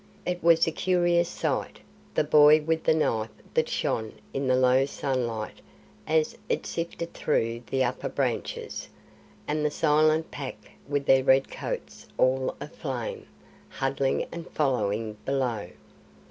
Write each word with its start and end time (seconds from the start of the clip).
It 0.25 0.41
was 0.41 0.65
a 0.65 0.71
curious 0.71 1.29
sight 1.29 1.77
the 2.15 2.23
boy 2.23 2.59
with 2.63 2.85
the 2.85 2.93
knife 2.95 3.29
that 3.53 3.69
shone 3.69 4.13
in 4.33 4.47
the 4.47 4.55
low 4.55 4.87
sunlight 4.87 5.61
as 6.07 6.35
it 6.49 6.65
sifted 6.65 7.13
through 7.13 7.61
the 7.67 7.83
upper 7.83 8.09
branches, 8.09 8.89
and 9.47 9.63
the 9.63 9.69
silent 9.69 10.31
Pack 10.31 10.71
with 10.89 11.05
their 11.05 11.23
red 11.23 11.51
coats 11.51 12.07
all 12.17 12.55
aflame, 12.59 13.27
huddling 13.69 14.25
and 14.31 14.49
following 14.49 15.17
below. 15.23 15.69